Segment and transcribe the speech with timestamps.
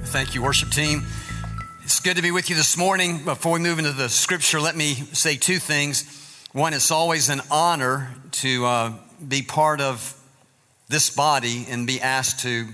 [0.02, 1.02] Thank you, worship team.
[1.82, 3.24] It's good to be with you this morning.
[3.24, 6.04] Before we move into the scripture, let me say two things.
[6.52, 8.92] One, it's always an honor to uh,
[9.26, 10.14] be part of
[10.88, 12.66] this body and be asked to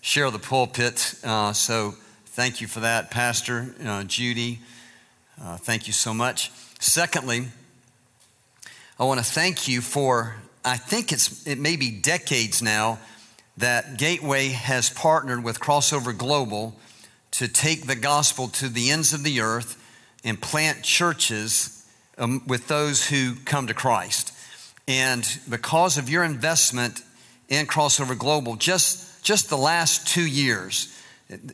[0.00, 1.14] share the pulpit.
[1.22, 1.94] Uh, so
[2.26, 4.60] thank you for that, Pastor uh, Judy.
[5.42, 6.50] Uh, thank you so much.
[6.78, 7.48] Secondly,
[8.98, 12.98] I want to thank you for, I think it's, it may be decades now
[13.58, 16.74] that Gateway has partnered with Crossover Global
[17.32, 19.76] to take the gospel to the ends of the earth
[20.24, 21.86] and plant churches
[22.18, 24.32] um, with those who come to Christ.
[24.88, 27.02] And because of your investment
[27.48, 30.92] in Crossover Global, just just the last two years,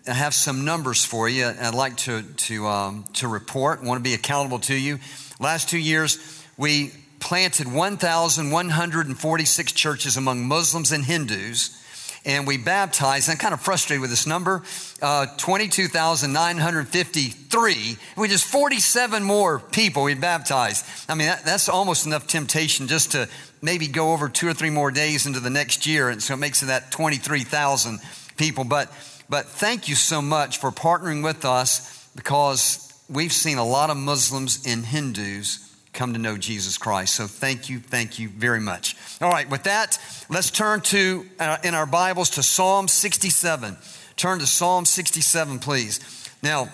[0.06, 1.46] I have some numbers for you.
[1.46, 4.98] I'd like to, to, um, to report, I want to be accountable to you.
[5.38, 6.18] Last two years,
[6.56, 11.82] we planted 1,146 churches among Muslims and Hindus,
[12.24, 14.62] and we baptized, I'm kind of frustrated with this number,
[15.02, 17.96] uh, 22,953.
[18.16, 20.86] We just 47 more people we baptized.
[21.08, 23.28] I mean, that, that's almost enough temptation just to
[23.62, 26.08] maybe go over two or three more days into the next year.
[26.08, 27.98] And so it makes it that 23,000
[28.36, 28.64] people.
[28.64, 28.92] But,
[29.28, 33.96] but thank you so much for partnering with us because we've seen a lot of
[33.96, 37.16] Muslims and Hindus come to know Jesus Christ.
[37.16, 38.96] So thank you, thank you very much.
[39.20, 39.98] All right, with that,
[40.28, 43.76] let's turn to, uh, in our Bibles, to Psalm 67.
[44.16, 46.00] Turn to Psalm 67, please.
[46.42, 46.68] Now,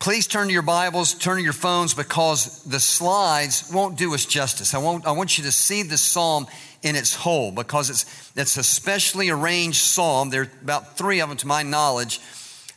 [0.00, 4.24] Please turn to your Bibles, turn to your phones because the slides won't do us
[4.24, 4.72] justice.
[4.72, 6.46] I, want I want you to see this psalm
[6.82, 10.30] in its whole because it's, it's a specially arranged psalm.
[10.30, 12.18] There are about three of them to my knowledge.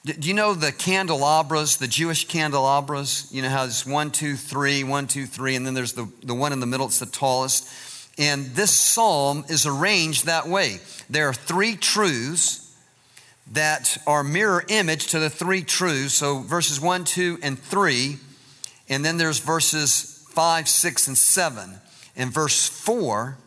[0.03, 3.29] Do you know the candelabras, the Jewish candelabras?
[3.31, 6.35] You know how it's one, two, three, one, two, three, and then there's the, the
[6.35, 7.69] one in the middle, it's the tallest.
[8.17, 10.79] And this psalm is arranged that way.
[11.09, 12.62] There are three truths
[13.51, 16.15] that are mirror image to the three truths.
[16.15, 18.17] So verses 1, 2, and 3.
[18.89, 21.79] And then there's verses 5, 6, and 7.
[22.15, 23.37] And verse 4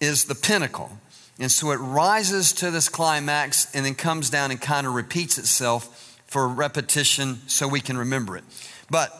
[0.00, 0.90] is the pinnacle.
[1.38, 5.38] And so it rises to this climax and then comes down and kind of repeats
[5.38, 8.44] itself for repetition so we can remember it.
[8.90, 9.12] But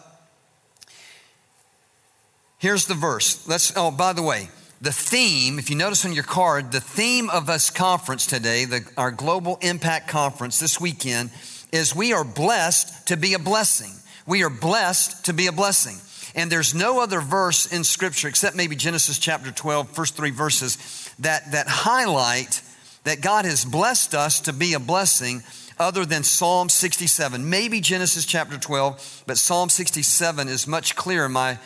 [2.58, 3.46] here's the verse.
[3.48, 4.48] Let's, oh, by the way,
[4.82, 8.84] the theme, if you notice on your card, the theme of this conference today, the,
[8.96, 11.30] our Global Impact Conference this weekend,
[11.70, 13.92] is we are blessed to be a blessing.
[14.26, 15.98] We are blessed to be a blessing.
[16.34, 20.76] And there's no other verse in Scripture, except maybe Genesis chapter 12, first three verses,
[21.20, 22.60] that, that highlight
[23.04, 25.44] that God has blessed us to be a blessing
[25.78, 27.48] other than Psalm 67.
[27.48, 31.58] Maybe Genesis chapter 12, but Psalm 67 is much clearer my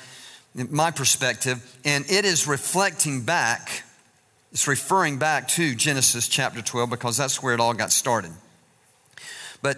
[0.56, 3.82] my perspective, and it is reflecting back,
[4.52, 8.32] it's referring back to Genesis chapter 12 because that's where it all got started.
[9.62, 9.76] But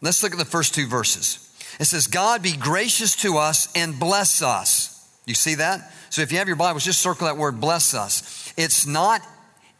[0.00, 1.46] let's look at the first two verses.
[1.80, 5.08] It says, God be gracious to us and bless us.
[5.26, 5.92] You see that?
[6.10, 8.52] So if you have your Bibles, just circle that word bless us.
[8.56, 9.22] It's not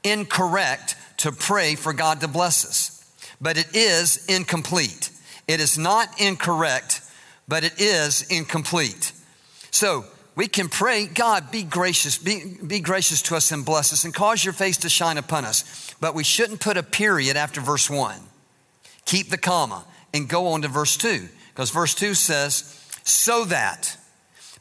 [0.02, 5.10] incorrect to pray for God to bless us, but it is incomplete.
[5.46, 7.02] It is not incorrect,
[7.46, 9.12] but it is incomplete.
[9.70, 10.04] So
[10.36, 14.14] we can pray, God, be gracious, be, be gracious to us and bless us and
[14.14, 15.94] cause your face to shine upon us.
[16.00, 18.20] But we shouldn't put a period after verse one.
[19.04, 23.96] Keep the comma and go on to verse two, because verse two says, so that.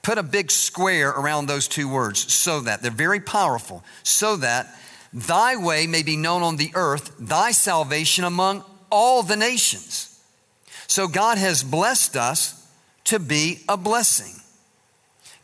[0.01, 2.81] Put a big square around those two words, so that.
[2.81, 3.83] They're very powerful.
[4.03, 4.73] So that
[5.11, 10.19] thy way may be known on the earth, thy salvation among all the nations.
[10.87, 12.67] So God has blessed us
[13.05, 14.41] to be a blessing.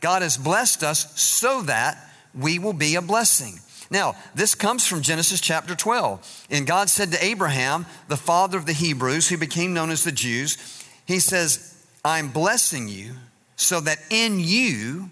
[0.00, 1.98] God has blessed us so that
[2.34, 3.60] we will be a blessing.
[3.90, 6.46] Now, this comes from Genesis chapter 12.
[6.50, 10.12] And God said to Abraham, the father of the Hebrews, who became known as the
[10.12, 10.58] Jews,
[11.06, 13.14] He says, I'm blessing you
[13.56, 15.10] so that in you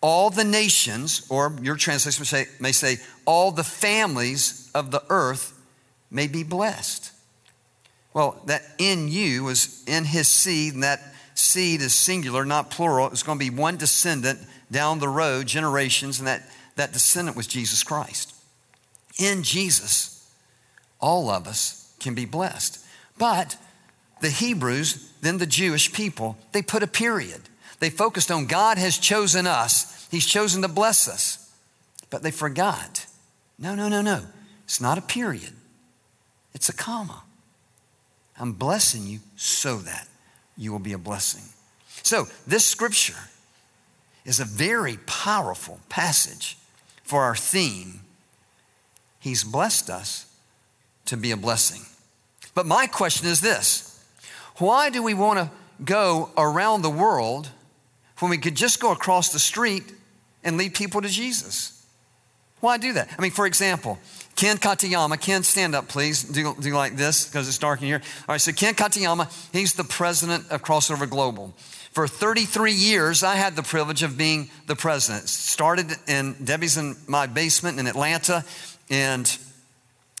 [0.00, 5.02] all the nations, or your translation may say, may say all the families of the
[5.08, 5.52] earth
[6.10, 7.12] may be blessed.
[8.14, 11.00] Well, that in you was in his seed, and that
[11.38, 13.08] seed is singular, not plural.
[13.08, 14.40] It's going to be one descendant
[14.70, 16.42] down the road, generations, and that,
[16.76, 18.34] that descendant was Jesus Christ.
[19.18, 20.30] In Jesus,
[21.00, 22.84] all of us can be blessed.
[23.18, 23.56] But
[24.20, 27.42] the Hebrews, then the Jewish people, they put a period.
[27.80, 31.52] They focused on God has chosen us, He's chosen to bless us.
[32.10, 33.06] But they forgot.
[33.58, 34.22] No, no, no, no.
[34.64, 35.52] It's not a period.
[36.54, 37.22] It's a comma.
[38.38, 40.06] I'm blessing you so that
[40.56, 41.42] you will be a blessing.
[42.02, 43.30] So, this scripture
[44.24, 46.56] is a very powerful passage
[47.02, 48.00] for our theme.
[49.20, 50.26] He's blessed us
[51.06, 51.82] to be a blessing.
[52.54, 54.04] But my question is this
[54.58, 55.50] why do we want to
[55.84, 57.50] go around the world
[58.18, 59.92] when we could just go across the street
[60.42, 61.72] and lead people to Jesus?
[62.60, 63.10] Why do that?
[63.16, 63.98] I mean, for example,
[64.36, 66.22] Ken Katayama, Ken, stand up, please.
[66.22, 68.02] Do, do like this because it's dark in here.
[68.28, 71.54] All right, so Ken Katayama, he's the president of Crossover Global.
[71.92, 75.30] For 33 years, I had the privilege of being the president.
[75.30, 78.44] Started in Debbie's in my basement in Atlanta,
[78.90, 79.38] and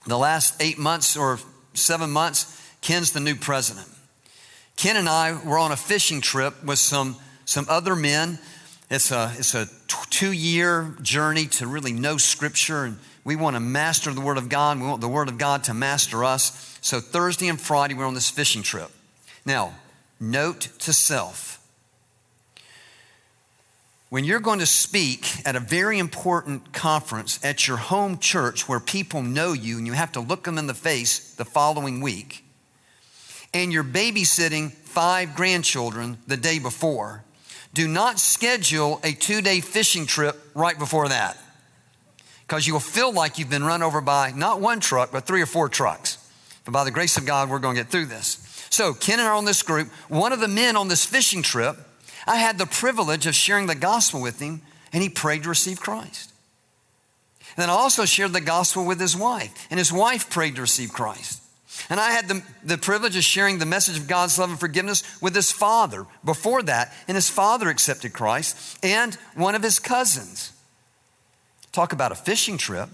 [0.06, 1.38] the last eight months or
[1.74, 3.86] seven months, Ken's the new president.
[4.76, 8.38] Ken and I were on a fishing trip with some, some other men.
[8.88, 9.66] It's a, it's a
[10.08, 14.48] two year journey to really know Scripture, and we want to master the Word of
[14.48, 14.80] God.
[14.80, 16.78] We want the Word of God to master us.
[16.80, 18.88] So, Thursday and Friday, we're on this fishing trip.
[19.44, 19.74] Now,
[20.20, 21.60] note to self
[24.10, 28.78] when you're going to speak at a very important conference at your home church where
[28.78, 32.44] people know you and you have to look them in the face the following week,
[33.52, 37.24] and you're babysitting five grandchildren the day before,
[37.74, 41.36] do not schedule a two day fishing trip right before that
[42.46, 45.46] because you'll feel like you've been run over by not one truck, but three or
[45.46, 46.18] four trucks.
[46.64, 48.42] But by the grace of God, we're going to get through this.
[48.70, 49.88] So, Ken and I are on this group.
[50.08, 51.76] One of the men on this fishing trip
[52.26, 54.62] I had the privilege of sharing the gospel with him,
[54.92, 56.32] and he prayed to receive Christ.
[57.56, 60.60] And then I also shared the gospel with his wife, and his wife prayed to
[60.60, 61.42] receive Christ.
[61.88, 65.04] And I had the, the privilege of sharing the message of God's love and forgiveness
[65.22, 70.52] with his father before that, and his father accepted Christ, and one of his cousins.
[71.76, 72.88] Talk about a fishing trip.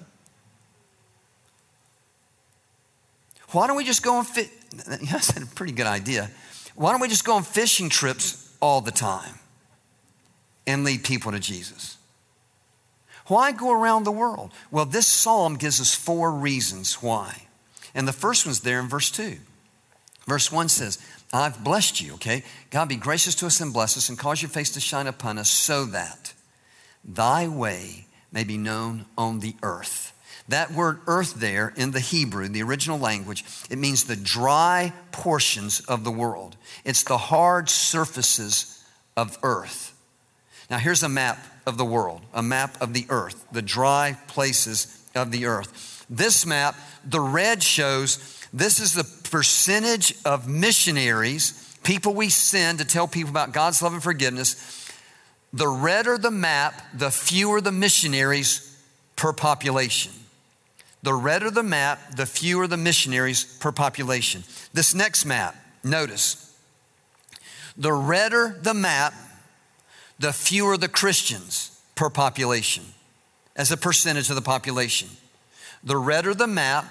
[3.53, 4.51] Why don't we just go on fit?
[5.09, 6.33] That's a pretty good idea.
[6.75, 9.39] Why don't we just go on fishing trips all the time
[10.67, 11.97] and lead people to Jesus.
[13.29, 14.51] Why go around the world?
[14.73, 17.43] Well, this psalm gives us four reasons why.
[17.95, 19.37] And the first one's there in verse 2.
[20.27, 20.99] Verse 1 says,
[21.33, 22.43] I've blessed you, okay?
[22.71, 25.39] God be gracious to us and bless us and cause your face to shine upon
[25.39, 26.33] us so that
[27.05, 30.13] thy way may be known on the earth.
[30.49, 35.81] That word earth there in the Hebrew, the original language, it means the dry portions
[35.81, 36.57] of the world.
[36.85, 38.85] It's the hard surfaces
[39.17, 39.95] of earth.
[40.69, 45.07] Now, here's a map of the world, a map of the earth, the dry places
[45.15, 46.07] of the earth.
[46.09, 46.75] This map,
[47.05, 53.31] the red shows this is the percentage of missionaries, people we send to tell people
[53.31, 54.82] about God's love and forgiveness.
[55.53, 58.81] The redder the map, the fewer the missionaries
[59.17, 60.13] per population.
[61.03, 64.45] The redder the map, the fewer the missionaries per population.
[64.73, 66.57] This next map, notice,
[67.77, 69.13] the redder the map,
[70.19, 72.85] the fewer the Christians per population
[73.57, 75.09] as a percentage of the population.
[75.83, 76.85] The redder the map,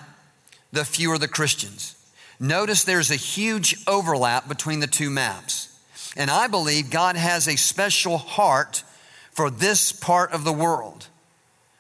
[0.72, 1.96] the fewer the Christians.
[2.40, 5.71] Notice there's a huge overlap between the two maps.
[6.16, 8.84] And I believe God has a special heart
[9.32, 11.08] for this part of the world.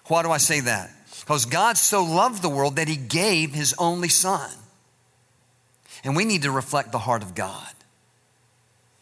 [0.07, 0.91] Why do I say that?
[1.19, 4.49] Because God so loved the world that he gave his only son.
[6.03, 7.73] And we need to reflect the heart of God.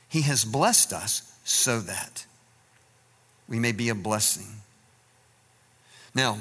[0.09, 2.25] He has blessed us so that
[3.47, 4.47] we may be a blessing.
[6.13, 6.39] Now,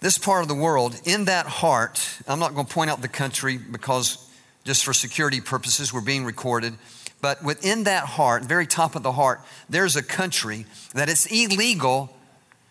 [0.00, 3.08] this part of the world, in that heart, I'm not going to point out the
[3.08, 4.18] country because
[4.64, 6.74] just for security purposes, we're being recorded.
[7.20, 12.14] But within that heart, very top of the heart, there's a country that it's illegal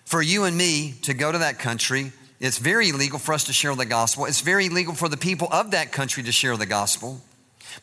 [0.05, 2.12] for you and me to go to that country.
[2.39, 4.25] It's very illegal for us to share the gospel.
[4.25, 7.21] It's very illegal for the people of that country to share the gospel.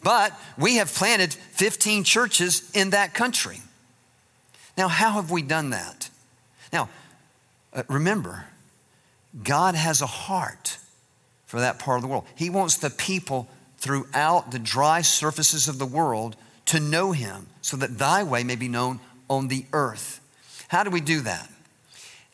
[0.02, 3.60] But we have planted 15 churches in that country.
[4.76, 6.10] Now, how have we done that?
[6.72, 6.90] Now,
[7.72, 8.44] uh, remember,
[9.42, 10.78] God has a heart
[11.46, 12.26] for that part of the world.
[12.36, 13.48] He wants the people
[13.78, 18.56] throughout the dry surfaces of the world to know Him so that thy way may
[18.56, 20.20] be known on the earth.
[20.68, 21.48] How do we do that?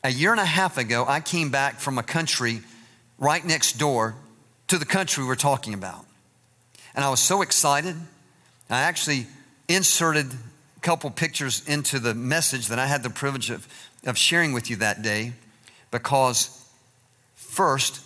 [0.03, 2.61] A year and a half ago, I came back from a country
[3.17, 4.15] right next door
[4.67, 6.05] to the country we're talking about.
[6.95, 7.95] And I was so excited.
[8.69, 9.27] I actually
[9.67, 13.67] inserted a couple pictures into the message that I had the privilege of,
[14.05, 15.33] of sharing with you that day
[15.91, 16.65] because,
[17.35, 18.01] first,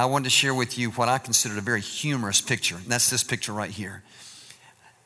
[0.00, 2.76] I wanted to share with you what I considered a very humorous picture.
[2.76, 4.02] And that's this picture right here.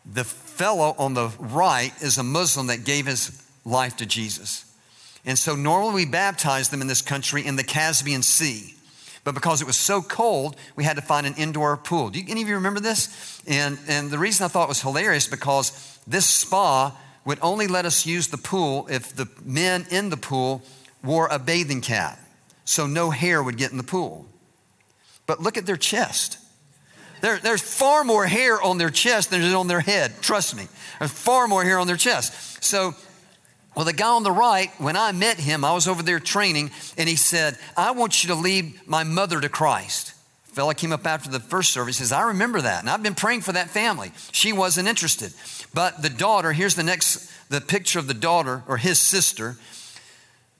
[0.07, 4.65] The fellow on the right is a Muslim that gave his life to Jesus.
[5.25, 8.75] And so normally we baptize them in this country in the Caspian Sea.
[9.25, 12.11] But because it was so cold, we had to find an indoor pool.
[12.11, 13.43] Do you, any of you remember this?
[13.49, 17.85] And, and the reason I thought it was hilarious because this spa would only let
[17.85, 20.63] us use the pool if the men in the pool
[21.03, 22.19] wore a bathing cap,
[22.65, 24.27] so no hair would get in the pool.
[25.27, 26.39] But look at their chest.
[27.21, 30.13] There, there's far more hair on their chest than is on their head.
[30.21, 30.69] Trust me.
[30.99, 32.63] There's far more hair on their chest.
[32.63, 32.95] So,
[33.75, 36.71] well, the guy on the right, when I met him, I was over there training,
[36.99, 40.13] and he said, I want you to lead my mother to Christ.
[40.51, 43.15] A fella came up after the first service, says, I remember that, and I've been
[43.15, 44.13] praying for that family.
[44.33, 45.33] She wasn't interested.
[45.73, 49.57] But the daughter, here's the next, the picture of the daughter, or his sister.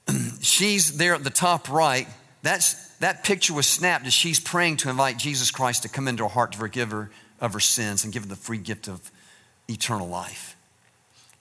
[0.41, 2.07] she's there at the top right.
[2.41, 2.73] That's
[3.05, 6.29] that picture was snapped as she's praying to invite Jesus Christ to come into her
[6.29, 9.11] heart to forgive her of her sins and give her the free gift of
[9.69, 10.57] eternal life.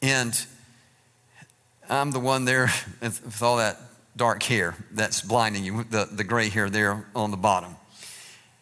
[0.03, 0.39] And
[1.89, 3.81] I'm the one there with all that
[4.15, 7.77] dark hair that's blinding you, the, the gray hair there on the bottom.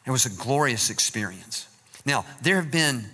[0.06, 1.66] It was a glorious experience.
[2.06, 3.06] Now, there have been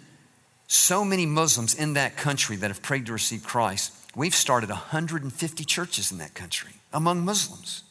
[0.67, 3.95] so many Muslims in that country that have prayed to receive Christ.
[4.15, 7.85] We've started 150 churches in that country among Muslims.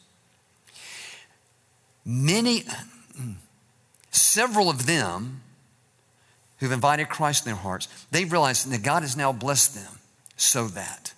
[2.10, 3.34] Many, mm,
[4.10, 5.42] several of them
[6.56, 10.00] who've invited Christ in their hearts, they've realized that God has now blessed them
[10.34, 11.12] so that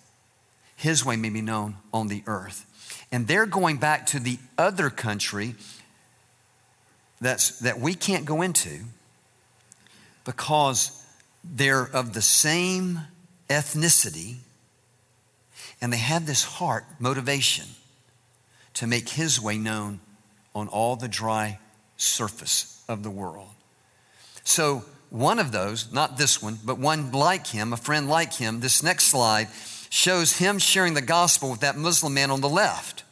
[0.75, 2.67] His way may be known on the earth.
[3.13, 5.55] And they're going back to the other country
[7.21, 8.81] that's, that we can't go into
[10.25, 11.07] because
[11.45, 12.99] they're of the same
[13.49, 14.39] ethnicity
[15.81, 17.67] and they have this heart motivation
[18.75, 20.01] to make His way known
[20.55, 21.59] on all the dry
[21.97, 23.49] surface of the world.
[24.45, 28.61] So, one of those, not this one, but one like him, a friend like him,
[28.61, 29.49] this next slide
[29.91, 33.03] shows him sharing the gospel with that Muslim man on the left.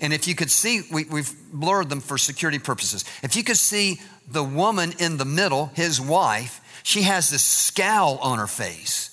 [0.00, 3.04] And if you could see, we, have blurred them for security purposes.
[3.22, 8.18] If you could see the woman in the middle, his wife, she has this scowl
[8.18, 9.08] on her face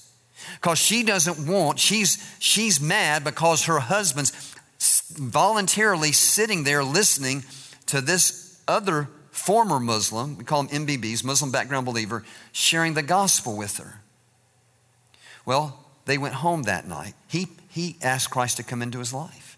[0.56, 7.44] because she doesn't want, she's, she's mad because her husband's voluntarily sitting there listening
[7.88, 13.56] to this other former Muslim, we call them MBBs, Muslim background believer, sharing the gospel
[13.56, 14.02] with her.
[15.46, 17.14] Well, they went home that night.
[17.28, 19.58] He, he asked Christ to come into his life.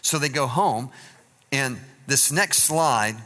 [0.00, 0.90] So they go home,
[1.50, 3.16] and this next slide,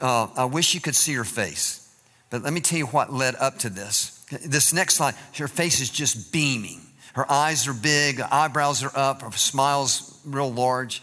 [0.00, 1.84] uh, I wish you could see her face.
[2.30, 4.24] But let me tell you what led up to this.
[4.44, 6.87] This next slide, her face is just beaming.
[7.14, 11.02] Her eyes are big, eyebrows are up, her smile's real large.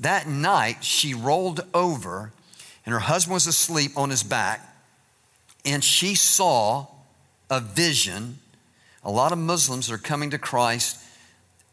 [0.00, 2.32] That night, she rolled over,
[2.84, 4.60] and her husband was asleep on his back,
[5.64, 6.86] and she saw
[7.50, 8.38] a vision.
[9.02, 10.98] A lot of Muslims are coming to Christ,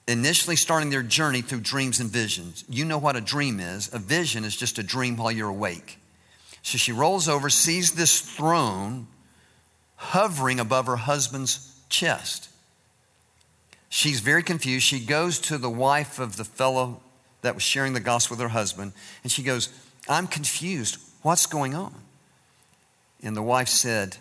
[0.07, 2.63] initially starting their journey through dreams and visions.
[2.69, 3.93] You know what a dream is.
[3.93, 5.99] A vision is just a dream while you're awake.
[6.61, 9.07] So she rolls over, sees this throne
[9.97, 12.49] hovering above her husband's chest.
[13.95, 14.85] She's very confused.
[14.85, 16.99] She goes to the wife of the fellow
[17.43, 18.91] that was sharing the gospel with her husband,
[19.23, 19.69] and she goes,
[20.09, 20.97] I'm confused.
[21.21, 21.95] What's going on?
[23.23, 24.17] And the wife said,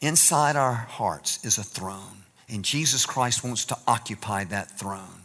[0.00, 5.20] Inside our hearts is a throne, and Jesus Christ wants to occupy that throne.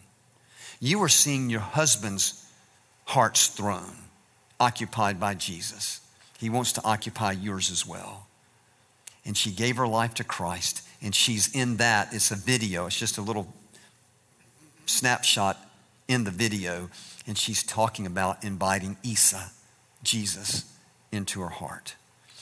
[0.82, 2.46] You are seeing your husband's
[3.06, 3.96] heart's throne
[4.60, 6.02] occupied by Jesus.
[6.38, 8.28] He wants to occupy yours as well.
[9.24, 12.14] And she gave her life to Christ, and she's in that.
[12.14, 13.54] It's a video, it's just a little
[14.86, 15.58] snapshot
[16.08, 16.90] in the video.
[17.28, 19.52] And she's talking about inviting Isa,
[20.04, 20.66] Jesus,
[21.12, 21.96] into her heart.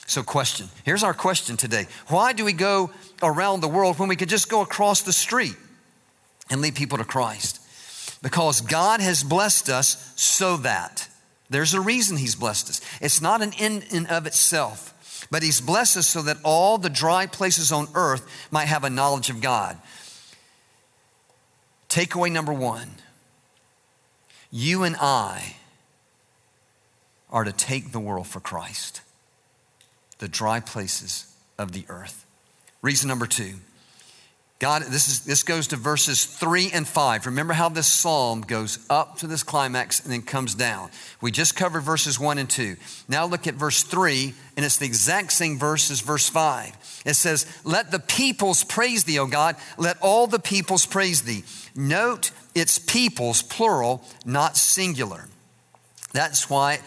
[0.06, 2.90] So, question here's our question today Why do we go
[3.22, 5.56] around the world when we could just go across the street
[6.50, 7.60] and lead people to Christ?
[8.22, 11.08] Because God has blessed us so that.
[11.50, 12.80] There's a reason He's blessed us.
[13.00, 14.91] It's not an end in of itself,
[15.32, 18.90] but He's blessed us so that all the dry places on earth might have a
[18.90, 19.78] knowledge of God.
[21.88, 22.90] Takeaway number one
[24.50, 25.56] you and I
[27.30, 29.00] are to take the world for Christ,
[30.18, 32.26] the dry places of the earth.
[32.82, 33.54] Reason number two
[34.62, 37.26] God, this, is, this goes to verses three and five.
[37.26, 40.90] Remember how this psalm goes up to this climax and then comes down.
[41.20, 42.76] We just covered verses one and two.
[43.08, 46.76] Now look at verse three, and it's the exact same verse as verse five.
[47.04, 49.56] It says, Let the peoples praise thee, O God.
[49.78, 51.42] Let all the peoples praise thee.
[51.74, 55.26] Note it's peoples, plural, not singular.
[56.12, 56.78] That's why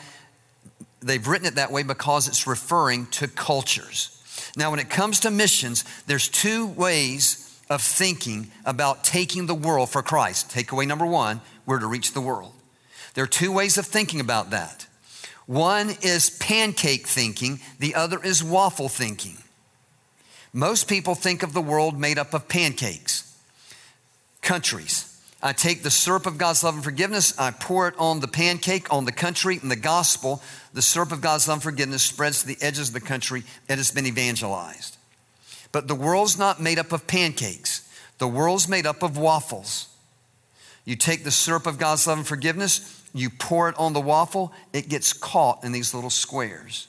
[1.01, 4.11] they've written it that way because it's referring to cultures.
[4.55, 9.89] Now, when it comes to missions, there's two ways of thinking about taking the world
[9.89, 10.49] for Christ.
[10.49, 12.53] Takeaway number one, we're to reach the world.
[13.13, 14.87] There are two ways of thinking about that.
[15.45, 19.37] One is pancake thinking, the other is waffle thinking.
[20.53, 23.37] Most people think of the world made up of pancakes,
[24.41, 25.11] countries.
[25.43, 28.91] I take the syrup of God's love and forgiveness, I pour it on the pancake,
[28.91, 30.41] on the country, and the gospel.
[30.73, 33.43] The syrup of God's love and forgiveness spreads to the edges of the country.
[33.69, 34.94] It has been evangelized.
[35.75, 37.85] But the world's not made up of pancakes,
[38.17, 39.89] the world's made up of waffles.
[40.85, 44.53] You take the syrup of God's love and forgiveness, you pour it on the waffle,
[44.71, 46.87] it gets caught in these little squares.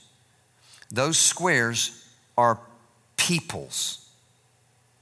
[0.89, 2.61] Those squares are
[3.17, 4.09] peoples.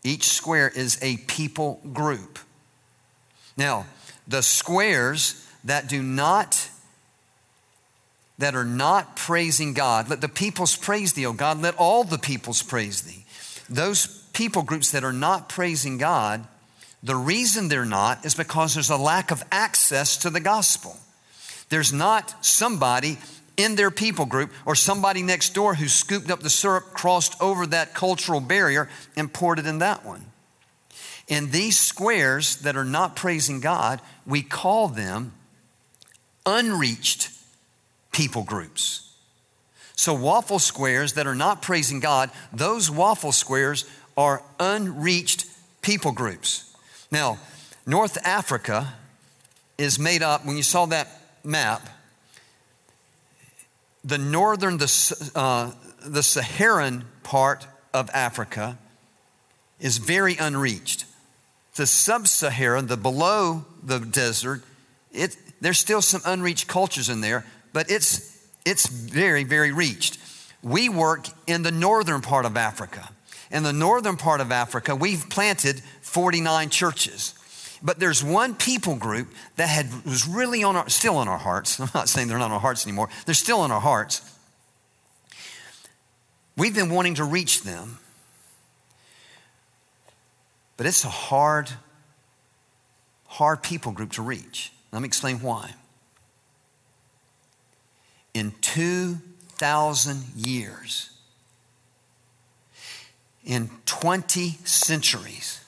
[0.03, 2.39] Each square is a people group.
[3.55, 3.85] Now,
[4.27, 6.71] the squares that do not
[8.39, 12.19] that are not praising God, let the peoples praise thee, O God, let all the
[12.19, 13.24] peoples praise thee.
[13.69, 16.47] Those people groups that are not praising God,
[17.03, 20.97] the reason they're not is because there's a lack of access to the gospel.
[21.69, 23.19] There's not somebody
[23.57, 27.67] in their people group or somebody next door who scooped up the syrup, crossed over
[27.67, 30.25] that cultural barrier, and poured it in that one.
[31.29, 35.33] In these squares that are not praising God, we call them
[36.45, 37.31] unreached
[38.13, 39.04] people groups.
[39.97, 43.85] So, waffle squares that are not praising God, those waffle squares
[44.17, 45.47] are unreached
[45.83, 46.75] people groups.
[47.11, 47.39] Now,
[47.87, 48.95] North Africa
[49.79, 51.09] is made up, when you saw that
[51.45, 51.89] map,
[54.05, 55.73] the northern, the, uh,
[56.05, 58.79] the Saharan part of Africa
[59.81, 61.07] is very unreached.
[61.77, 64.63] The sub Saharan, the below the desert,
[65.13, 68.34] it, there's still some unreached cultures in there, but it's,
[68.65, 70.19] it's very, very reached.
[70.63, 73.11] We work in the northern part of Africa.
[73.51, 77.35] In the northern part of Africa, we've planted 49 churches.
[77.83, 81.79] But there's one people group that had, was really on our, still on our hearts.
[81.81, 83.11] I'm not saying they're not on our hearts anymore.
[83.27, 84.23] They're still on our hearts.
[86.57, 87.99] We've been wanting to reach them.
[90.77, 91.71] But it's a hard,
[93.27, 94.73] hard people group to reach.
[94.91, 95.75] Let me explain why.
[98.35, 101.11] In 2,000 years,
[103.45, 105.61] in 20 centuries,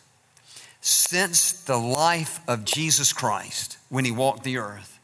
[0.87, 5.00] since the life of Jesus Christ when he walked the earth.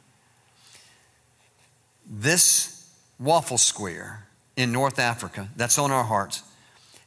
[2.09, 6.45] This waffle square in North Africa, that's on our hearts,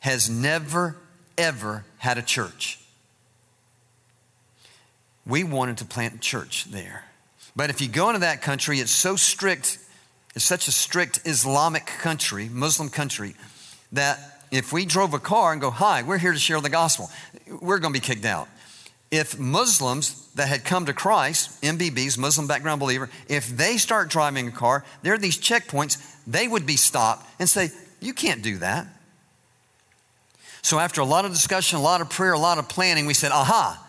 [0.02, 0.98] has never,
[1.38, 2.80] ever had a church.
[5.26, 7.06] We wanted to plant a church there.
[7.56, 9.78] But if you go into that country, it's so strict,
[10.36, 13.36] it's such a strict Islamic country, Muslim country,
[13.92, 14.20] that
[14.52, 17.10] if we drove a car and go, Hi, we're here to share the gospel,
[17.62, 18.48] we're going to be kicked out
[19.12, 24.48] if Muslims that had come to Christ, MBBs, Muslim background believer, if they start driving
[24.48, 27.70] a car, there are these checkpoints, they would be stopped and say,
[28.02, 28.88] You can't do that.
[30.62, 33.14] So, after a lot of discussion, a lot of prayer, a lot of planning, we
[33.14, 33.85] said, Aha,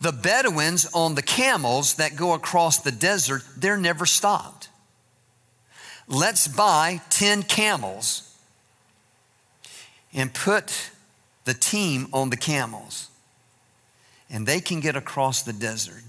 [0.00, 4.68] the Bedouins on the camels that go across the desert, they're never stopped.
[6.06, 8.30] Let's buy 10 camels
[10.12, 10.90] and put
[11.44, 13.08] the team on the camels
[14.30, 16.02] and they can get across the desert.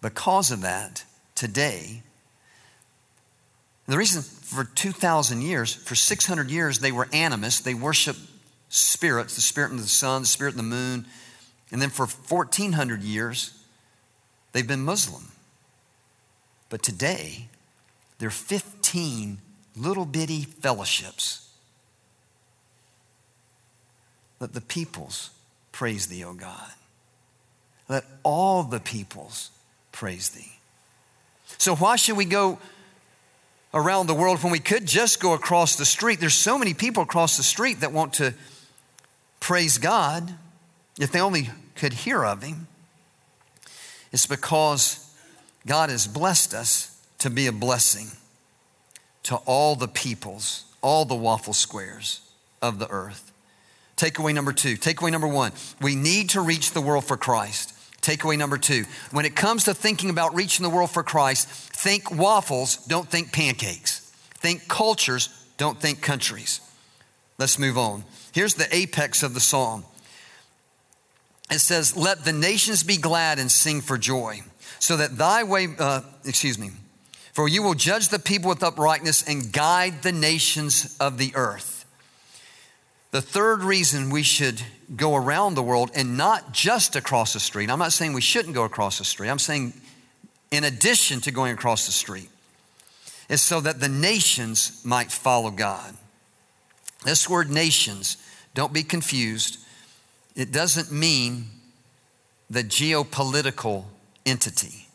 [0.00, 2.02] Because of that, today,
[3.86, 7.60] the reason for 2,000 years, for 600 years, they were animists.
[7.60, 8.20] They worshiped
[8.68, 11.06] spirits, the spirit of the sun, the spirit of the moon.
[11.72, 13.58] And then for 1,400 years,
[14.52, 15.32] they've been Muslim.
[16.68, 17.48] But today,
[18.18, 19.38] there are 15
[19.74, 21.42] little bitty fellowships
[24.42, 25.30] Let the peoples
[25.70, 26.72] praise thee, O God.
[27.88, 29.52] Let all the peoples
[29.92, 30.58] praise thee.
[31.58, 32.58] So, why should we go
[33.72, 36.18] around the world when we could just go across the street?
[36.18, 38.34] There's so many people across the street that want to
[39.38, 40.34] praise God
[40.98, 42.66] if they only could hear of Him.
[44.12, 45.10] It's because
[45.66, 48.08] God has blessed us to be a blessing
[49.24, 52.20] to all the peoples, all the waffle squares
[52.60, 53.32] of the earth.
[53.96, 54.76] Takeaway number two.
[54.76, 57.74] Takeaway number one we need to reach the world for Christ.
[58.00, 62.10] Takeaway number two when it comes to thinking about reaching the world for Christ, think
[62.10, 64.00] waffles, don't think pancakes.
[64.38, 66.60] Think cultures, don't think countries.
[67.38, 68.02] Let's move on.
[68.32, 69.84] Here's the apex of the psalm
[71.54, 74.42] it says, Let the nations be glad and sing for joy,
[74.78, 76.70] so that thy way, uh, excuse me,
[77.32, 81.84] for you will judge the people with uprightness and guide the nations of the earth.
[83.10, 84.62] The third reason we should
[84.96, 88.54] go around the world and not just across the street, I'm not saying we shouldn't
[88.54, 89.74] go across the street, I'm saying
[90.50, 92.28] in addition to going across the street,
[93.28, 95.94] is so that the nations might follow God.
[97.04, 98.16] This word nations,
[98.54, 99.58] don't be confused.
[100.34, 101.46] It doesn't mean
[102.48, 103.84] the geopolitical
[104.24, 104.88] entity.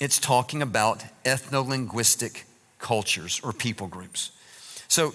[0.00, 2.44] It's talking about ethno linguistic
[2.78, 4.30] cultures or people groups.
[4.86, 5.14] So,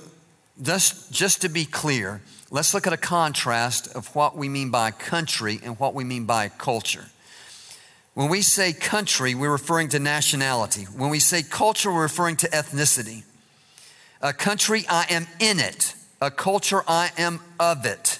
[0.61, 2.21] just, just to be clear,
[2.51, 6.25] let's look at a contrast of what we mean by country and what we mean
[6.25, 7.05] by culture.
[8.13, 10.83] When we say country, we're referring to nationality.
[10.83, 13.23] When we say culture, we're referring to ethnicity.
[14.21, 15.95] A country, I am in it.
[16.21, 18.19] A culture, I am of it.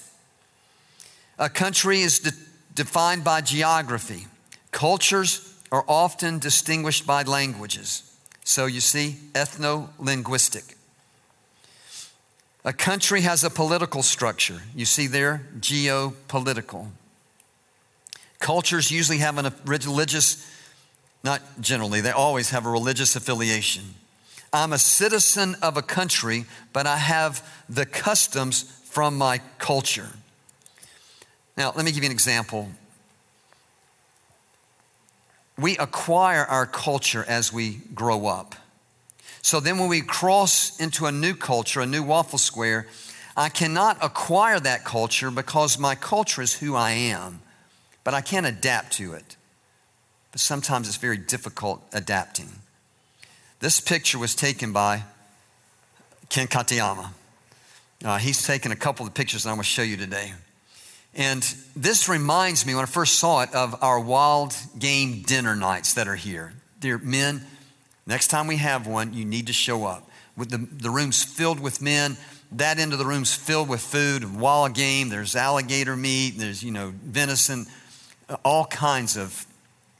[1.39, 2.31] A country is de-
[2.75, 4.27] defined by geography.
[4.71, 8.03] Cultures are often distinguished by languages.
[8.43, 10.75] So you see, ethno linguistic.
[12.65, 14.61] A country has a political structure.
[14.75, 16.87] You see there, geopolitical.
[18.39, 20.49] Cultures usually have a religious,
[21.23, 23.95] not generally, they always have a religious affiliation.
[24.51, 30.09] I'm a citizen of a country, but I have the customs from my culture.
[31.55, 32.69] Now, let me give you an example.
[35.57, 38.55] We acquire our culture as we grow up.
[39.41, 42.87] So then, when we cross into a new culture, a new waffle square,
[43.35, 47.41] I cannot acquire that culture because my culture is who I am,
[48.03, 49.35] but I can adapt to it.
[50.31, 52.49] But sometimes it's very difficult adapting.
[53.59, 55.03] This picture was taken by
[56.29, 57.09] Ken Katayama.
[58.03, 60.33] Uh, he's taken a couple of pictures that I'm going to show you today.
[61.15, 61.43] And
[61.75, 66.07] this reminds me when I first saw it of our wild game dinner nights that
[66.07, 66.53] are here.
[66.79, 67.45] Dear men,
[68.07, 70.09] next time we have one, you need to show up.
[70.35, 72.17] With the, the room's filled with men,
[72.53, 76.71] that end of the room's filled with food, wild game, there's alligator meat, there's, you
[76.71, 77.67] know, venison,
[78.29, 79.45] uh, all kinds of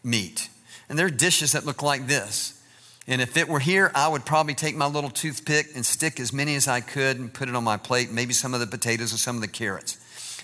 [0.04, 0.50] meat.
[0.90, 2.60] And there are dishes that look like this.
[3.08, 6.32] And if it were here, I would probably take my little toothpick and stick as
[6.32, 9.12] many as I could and put it on my plate, maybe some of the potatoes
[9.12, 9.98] and some of the carrots.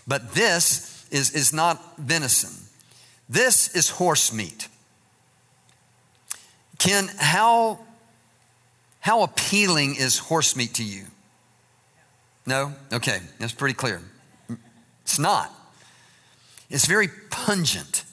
[0.07, 2.51] But this is, is not venison.
[3.27, 4.67] This is horse meat.
[6.79, 7.79] Ken, how,
[9.01, 11.03] how appealing is horse meat to you?
[12.45, 12.73] No?
[12.91, 14.01] Okay, that's pretty clear.
[15.03, 15.53] It's not.
[16.69, 18.05] It's very pungent.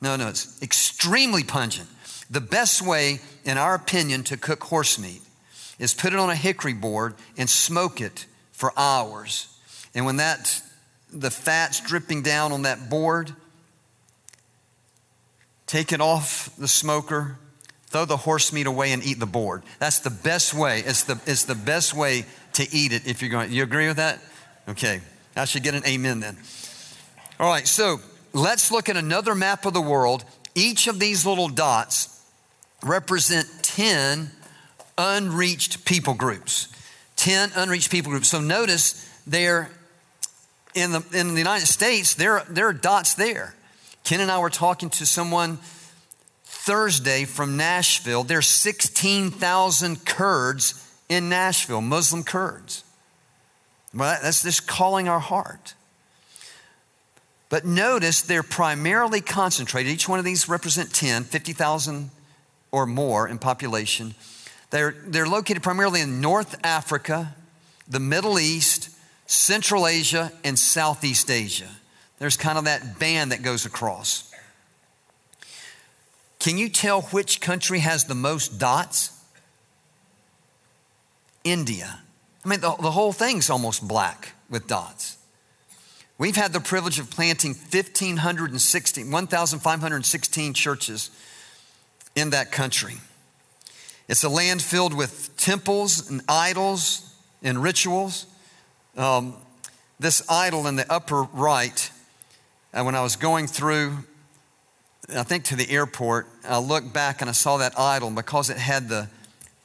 [0.00, 1.88] No, no, it's extremely pungent.
[2.30, 5.20] The best way, in our opinion, to cook horse meat
[5.78, 9.48] is put it on a hickory board and smoke it for hours.
[9.94, 10.62] And when that
[11.12, 13.34] the fat's dripping down on that board.
[15.66, 17.38] Take it off the smoker,
[17.86, 19.62] throw the horse meat away and eat the board.
[19.78, 20.80] That's the best way.
[20.80, 23.52] It's the, it's the best way to eat it if you're going.
[23.52, 24.20] You agree with that?
[24.68, 25.00] Okay.
[25.36, 26.36] I should get an amen then.
[27.38, 28.00] All right, so
[28.32, 30.24] let's look at another map of the world.
[30.54, 32.20] Each of these little dots
[32.82, 34.30] represent 10
[34.98, 36.68] unreached people groups.
[37.16, 38.28] 10 unreached people groups.
[38.28, 39.70] So notice they're
[40.74, 43.54] in the, in the United States, there, there are dots there.
[44.04, 45.58] Ken and I were talking to someone
[46.44, 48.22] Thursday from Nashville.
[48.22, 52.84] There's 16,000 Kurds in Nashville, Muslim Kurds.
[53.92, 55.74] Well, that's just calling our heart.
[57.48, 59.92] But notice they're primarily concentrated.
[59.92, 62.10] Each one of these represent 10, 50,000
[62.70, 64.14] or more in population.
[64.70, 67.34] They're, they're located primarily in North Africa,
[67.88, 68.79] the Middle East,
[69.30, 71.68] Central Asia, and Southeast Asia.
[72.18, 74.28] There's kind of that band that goes across.
[76.40, 79.16] Can you tell which country has the most dots?
[81.44, 82.00] India.
[82.44, 85.16] I mean, the, the whole thing's almost black with dots.
[86.18, 91.10] We've had the privilege of planting 1,516, 1,516 churches
[92.16, 92.96] in that country.
[94.08, 97.14] It's a land filled with temples and idols
[97.44, 98.26] and rituals.
[98.96, 99.34] Um,
[99.98, 101.90] this idol in the upper right,
[102.72, 103.98] and uh, when I was going through,
[105.14, 108.56] I think to the airport, I looked back and I saw that idol, because it
[108.56, 109.08] had the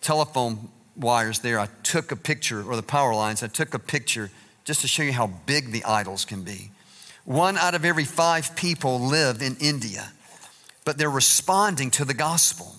[0.01, 4.29] telephone wires there, I took a picture, or the power lines, I took a picture
[4.63, 6.71] just to show you how big the idols can be.
[7.25, 10.11] One out of every five people live in India,
[10.83, 12.75] but they're responding to the gospel.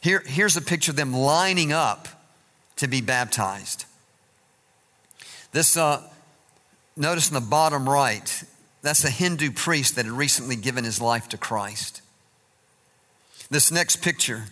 [0.00, 2.08] Here, here's a picture of them lining up
[2.76, 3.84] to be baptized.
[5.52, 6.02] This, uh,
[6.96, 8.44] notice in the bottom right,
[8.80, 12.00] that's a Hindu priest that had recently given his life to Christ.
[13.50, 14.44] This next picture,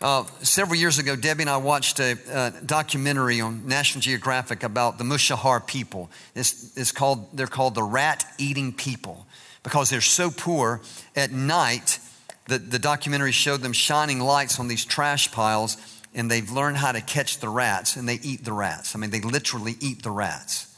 [0.00, 4.98] uh, several years ago, Debbie and I watched a, a, documentary on National Geographic about
[4.98, 6.10] the Mushahar people.
[6.34, 9.24] It's, it's called, they're called the rat eating people
[9.62, 10.80] because they're so poor
[11.14, 12.00] at night.
[12.48, 15.76] the, the documentary showed them shining lights on these trash piles,
[16.14, 18.94] and they've learned how to catch the rats, and they eat the rats.
[18.94, 20.74] I mean, they literally eat the rats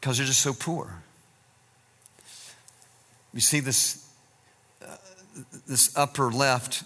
[0.00, 1.02] because they're just so poor.
[3.34, 4.08] You see, this,
[4.82, 4.96] uh,
[5.66, 6.84] this upper left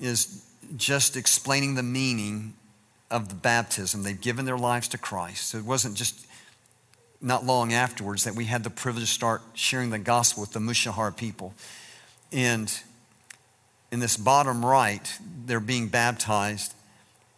[0.00, 0.44] is
[0.76, 2.54] just explaining the meaning
[3.10, 4.02] of the baptism.
[4.02, 5.48] They've given their lives to Christ.
[5.48, 6.26] So it wasn't just
[7.20, 10.60] not long afterwards that we had the privilege to start sharing the gospel with the
[10.60, 11.54] Mushahar people.
[12.32, 12.72] And
[13.94, 16.74] in this bottom right, they're being baptized,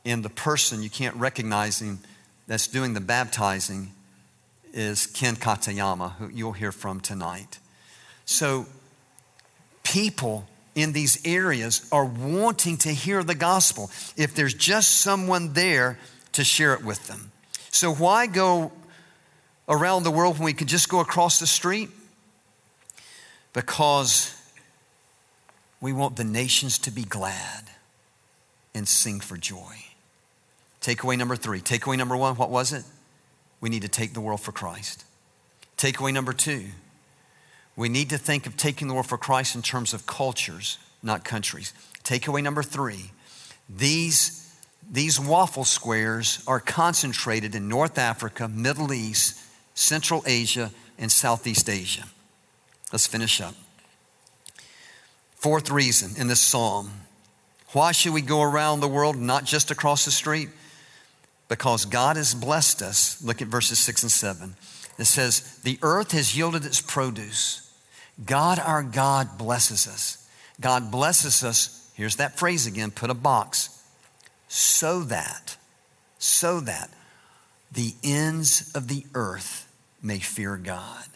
[0.06, 1.98] and the person, you can't recognize him,
[2.46, 3.92] that's doing the baptizing
[4.72, 7.58] is Ken Katayama, who you'll hear from tonight.
[8.24, 8.64] So,
[9.82, 15.98] people in these areas are wanting to hear the gospel if there's just someone there
[16.32, 17.32] to share it with them.
[17.70, 18.72] So, why go
[19.68, 21.90] around the world when we could just go across the street?
[23.52, 24.35] Because
[25.86, 27.70] we want the nations to be glad
[28.74, 29.76] and sing for joy.
[30.80, 31.60] Takeaway number three.
[31.60, 32.82] Takeaway number one, what was it?
[33.60, 35.04] We need to take the world for Christ.
[35.78, 36.64] Takeaway number two,
[37.76, 41.24] we need to think of taking the world for Christ in terms of cultures, not
[41.24, 41.72] countries.
[42.02, 43.12] Takeaway number three,
[43.70, 44.52] these,
[44.90, 49.40] these waffle squares are concentrated in North Africa, Middle East,
[49.76, 52.06] Central Asia, and Southeast Asia.
[52.90, 53.54] Let's finish up.
[55.46, 56.90] Fourth reason in this psalm
[57.70, 60.48] why should we go around the world, not just across the street?
[61.48, 63.22] Because God has blessed us.
[63.22, 64.56] Look at verses 6 and 7.
[64.98, 67.72] It says, The earth has yielded its produce.
[68.24, 70.28] God, our God, blesses us.
[70.60, 71.92] God blesses us.
[71.94, 73.68] Here's that phrase again put a box.
[74.48, 75.56] So that,
[76.18, 76.90] so that
[77.70, 81.06] the ends of the earth may fear God.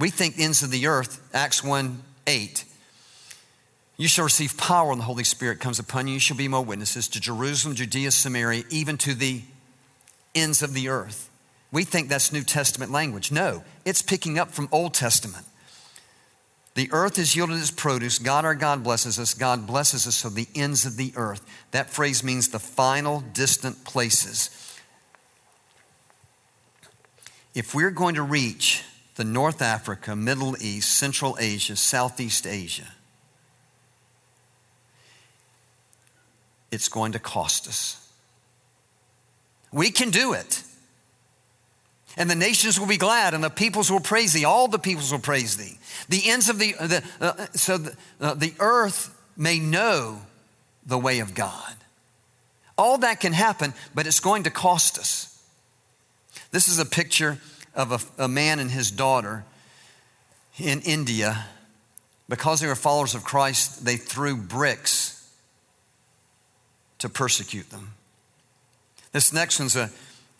[0.00, 2.64] We think ends of the earth, Acts 1 8.
[4.00, 6.14] You shall receive power when the Holy Spirit comes upon you.
[6.14, 9.42] You shall be my witnesses to Jerusalem, Judea, Samaria, even to the
[10.34, 11.28] ends of the earth.
[11.70, 13.30] We think that's New Testament language.
[13.30, 15.44] No, it's picking up from Old Testament.
[16.76, 18.18] The earth has yielded its produce.
[18.18, 19.34] God, our God, blesses us.
[19.34, 21.44] God blesses us to the ends of the earth.
[21.72, 24.48] That phrase means the final distant places.
[27.54, 28.82] If we're going to reach
[29.16, 32.94] the North Africa, Middle East, Central Asia, Southeast Asia,
[36.70, 37.96] it's going to cost us.
[39.72, 40.62] We can do it.
[42.16, 44.44] And the nations will be glad, and the peoples will praise thee.
[44.44, 45.78] All the peoples will praise thee.
[46.08, 50.20] The ends of the, the uh, so the, uh, the earth may know
[50.84, 51.74] the way of God.
[52.76, 55.40] All that can happen, but it's going to cost us.
[56.50, 57.38] This is a picture
[57.74, 59.44] of a, a man and his daughter
[60.58, 61.46] in India.
[62.28, 65.19] Because they were followers of Christ, they threw bricks
[67.00, 67.94] to persecute them.
[69.12, 69.90] This next one's a,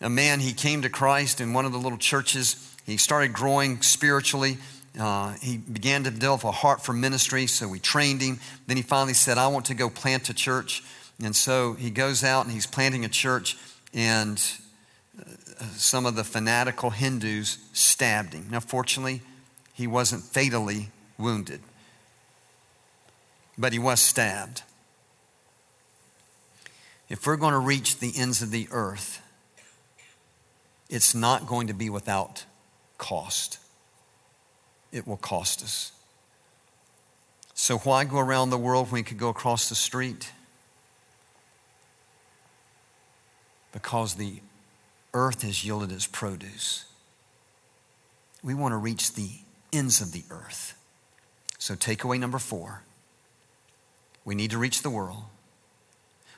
[0.01, 2.75] a man, he came to Christ in one of the little churches.
[2.87, 4.59] He started growing spiritually.
[4.99, 8.38] Uh, he began to develop a heart for ministry, so we trained him.
[8.66, 10.83] Then he finally said, I want to go plant a church.
[11.23, 13.57] And so he goes out and he's planting a church,
[13.92, 14.42] and
[15.18, 18.49] uh, some of the fanatical Hindus stabbed him.
[18.51, 19.20] Now, fortunately,
[19.75, 21.61] he wasn't fatally wounded,
[23.59, 24.62] but he was stabbed.
[27.11, 29.20] If we're going to reach the ends of the earth,
[30.88, 32.44] it's not going to be without
[32.99, 33.59] cost.
[34.92, 35.90] It will cost us.
[37.53, 40.33] So, why go around the world when we could go across the street?
[43.73, 44.40] Because the
[45.12, 46.85] earth has yielded its produce.
[48.42, 49.31] We want to reach the
[49.73, 50.79] ends of the earth.
[51.59, 52.85] So, takeaway number four
[54.25, 55.25] we need to reach the world.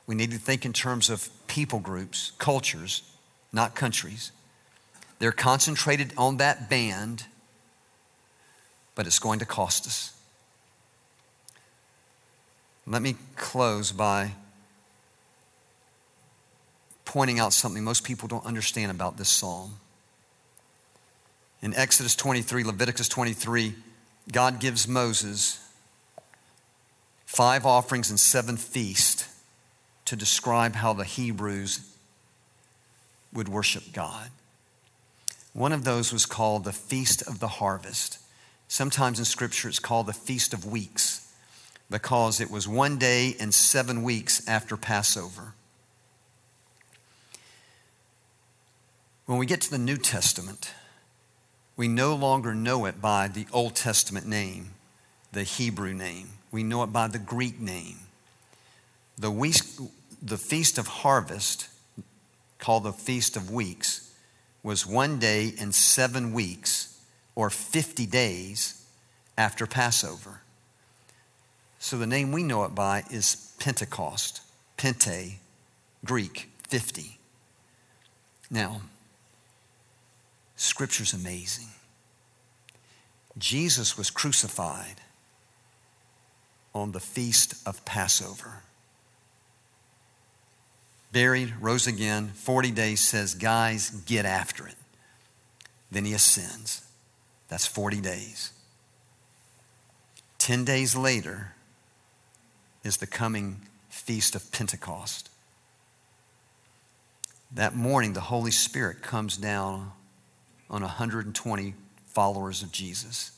[0.07, 3.03] We need to think in terms of people groups, cultures,
[3.53, 4.33] not countries.
[5.19, 7.27] They're concentrated on that band,
[8.95, 10.13] but it's going to cost us.
[12.87, 14.33] Let me close by
[17.05, 19.77] pointing out something most people don't understand about this psalm.
[21.61, 23.75] In Exodus 23, Leviticus 23,
[24.33, 25.61] God gives Moses
[27.25, 29.32] five offerings and seven feasts
[30.13, 31.81] to describe how the Hebrews
[33.33, 34.29] would worship God.
[35.55, 38.19] One of those was called the Feast of the Harvest.
[38.69, 41.33] Sometimes in Scripture it's called the Feast of Weeks
[41.91, 45.55] because it was one day and seven weeks after Passover.
[49.25, 50.75] When we get to the New Testament,
[51.75, 54.73] we no longer know it by the Old Testament name.
[55.33, 57.97] the Hebrew name, we know it by the Greek name.
[59.19, 59.31] The,
[60.23, 61.69] the Feast of Harvest,
[62.59, 64.15] called the Feast of Weeks,
[64.63, 67.01] was one day in seven weeks,
[67.35, 68.85] or 50 days
[69.37, 70.43] after Passover.
[71.81, 74.41] So the name we know it by is Pentecost,
[74.79, 75.35] Pente,
[76.05, 77.19] Greek, 50.
[78.51, 78.83] Now,
[80.55, 81.69] Scripture's amazing.
[83.37, 85.01] Jesus was crucified
[86.73, 88.63] on the feast of Passover.
[91.13, 94.77] Buried, rose again, 40 days says, guys, get after it.
[95.91, 96.83] Then he ascends.
[97.49, 98.53] That's 40 days.
[100.39, 101.55] 10 days later
[102.83, 105.29] is the coming feast of Pentecost.
[107.55, 109.93] That morning, the Holy Spirit comes down
[110.71, 111.75] on 120
[112.07, 113.33] followers of Jesus.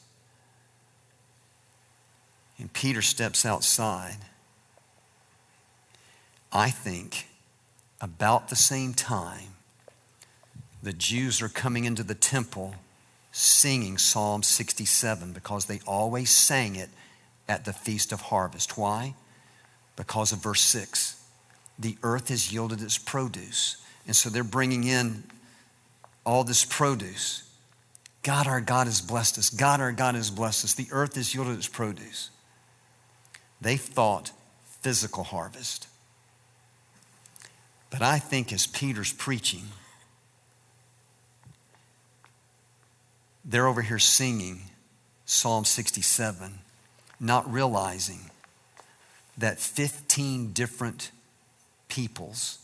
[2.57, 4.19] And Peter steps outside.
[6.53, 7.27] I think
[8.05, 9.55] about the same time,
[10.83, 12.75] the Jews are coming into the temple
[13.33, 16.91] singing Psalm 67 because they always sang it
[17.49, 18.77] at the Feast of Harvest.
[18.77, 19.15] Why?
[19.97, 21.19] Because of verse 6.
[21.79, 23.79] The earth has yielded its produce.
[24.07, 25.25] And so they're bringing in
[26.27, 27.51] all this produce.
[28.23, 29.49] God, our God, has blessed us.
[29.49, 30.75] God, our God, has blessed us.
[30.75, 32.29] The earth has yielded its produce.
[33.63, 34.31] They thought
[34.83, 35.89] physical harvest.
[37.95, 39.69] But I think as Peter's preaching,
[43.45, 44.63] they're over here singing
[45.27, 46.59] Psalm 67,
[47.21, 48.33] not realizing
[49.39, 51.13] that 15 different
[51.89, 52.59] peoples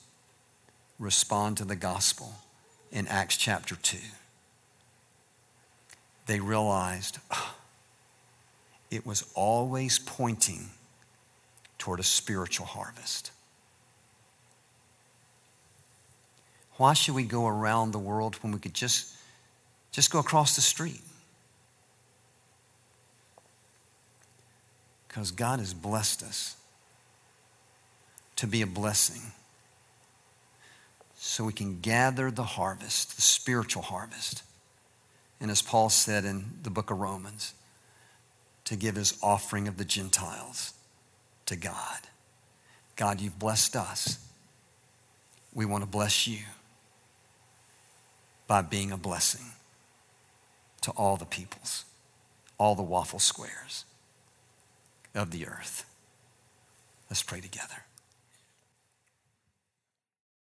[0.99, 2.35] respond to the gospel
[2.91, 3.99] in Acts chapter 2.
[6.27, 7.19] They realized
[8.91, 10.71] it was always pointing
[11.79, 13.31] toward a spiritual harvest.
[16.81, 19.15] Why should we go around the world when we could just,
[19.93, 21.03] just go across the street?
[25.07, 26.57] Because God has blessed us
[28.37, 29.21] to be a blessing
[31.19, 34.43] so we can gather the harvest, the spiritual harvest.
[35.39, 37.53] And as Paul said in the book of Romans,
[38.65, 40.73] to give his offering of the Gentiles
[41.45, 41.99] to God.
[42.97, 44.19] God, you've blessed us.
[45.53, 46.39] We want to bless you
[48.51, 49.53] by being a blessing
[50.81, 51.85] to all the peoples,
[52.59, 53.85] all the waffle squares
[55.15, 55.85] of the earth.
[57.09, 57.85] Let's pray together.